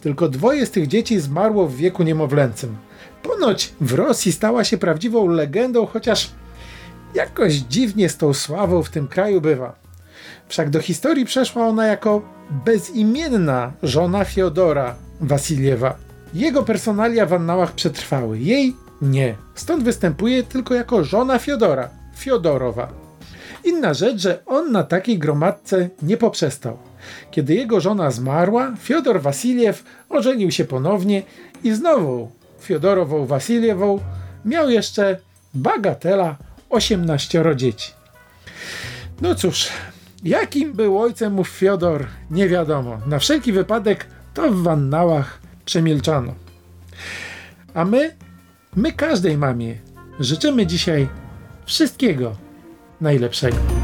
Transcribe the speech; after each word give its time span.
Tylko 0.00 0.28
dwoje 0.28 0.66
z 0.66 0.70
tych 0.70 0.86
dzieci 0.86 1.20
zmarło 1.20 1.68
w 1.68 1.76
wieku 1.76 2.02
niemowlęcym. 2.02 2.76
Ponoć 3.22 3.72
w 3.80 3.92
Rosji 3.92 4.32
stała 4.32 4.64
się 4.64 4.78
prawdziwą 4.78 5.28
legendą, 5.28 5.86
chociaż 5.86 6.30
jakoś 7.14 7.54
dziwnie 7.54 8.08
z 8.08 8.16
tą 8.16 8.34
sławą 8.34 8.82
w 8.82 8.90
tym 8.90 9.08
kraju 9.08 9.40
bywa. 9.40 9.74
Wszak 10.48 10.70
do 10.70 10.80
historii 10.80 11.24
przeszła 11.24 11.66
ona 11.66 11.86
jako 11.86 12.22
bezimienna 12.50 13.72
żona 13.82 14.24
Fiodora 14.24 14.94
Wasiliewa. 15.20 15.96
Jego 16.34 16.62
personalia 16.62 17.26
w 17.26 17.32
annałach 17.32 17.72
przetrwały, 17.72 18.38
jej 18.38 18.76
nie. 19.02 19.36
Stąd 19.54 19.84
występuje 19.84 20.42
tylko 20.42 20.74
jako 20.74 21.04
żona 21.04 21.38
Fiodora, 21.38 21.88
Fiodorowa. 22.16 22.92
Inna 23.64 23.94
rzecz, 23.94 24.20
że 24.20 24.44
on 24.46 24.72
na 24.72 24.82
takiej 24.82 25.18
gromadce 25.18 25.88
nie 26.02 26.16
poprzestał. 26.16 26.78
Kiedy 27.30 27.54
jego 27.54 27.80
żona 27.80 28.10
zmarła, 28.10 28.72
Fiodor 28.78 29.22
Wasiliew 29.22 29.84
ożenił 30.08 30.50
się 30.50 30.64
ponownie 30.64 31.22
i 31.64 31.72
znowu 31.72 32.30
Fiodorową 32.60 33.26
Wasiliewą 33.26 34.00
miał 34.44 34.70
jeszcze 34.70 35.16
bagatela 35.54 36.36
18 36.70 37.44
dzieci. 37.56 37.92
No 39.20 39.34
cóż, 39.34 39.68
jakim 40.24 40.72
był 40.72 40.98
ojcem 40.98 41.32
mu 41.32 41.44
Fiodor, 41.44 42.06
nie 42.30 42.48
wiadomo. 42.48 42.98
Na 43.06 43.18
wszelki 43.18 43.52
wypadek 43.52 44.06
to 44.34 44.52
w 44.52 44.62
wannałach 44.62 45.38
przemilczano. 45.64 46.34
A 47.74 47.84
my 47.84 48.16
My 48.76 48.92
każdej 48.92 49.36
mamie 49.38 49.78
życzymy 50.20 50.66
dzisiaj 50.66 51.08
wszystkiego 51.66 52.36
najlepszego. 53.00 53.79